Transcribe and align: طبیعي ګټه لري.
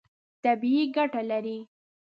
طبیعي 0.43 0.83
ګټه 0.95 1.21
لري. 1.29 1.57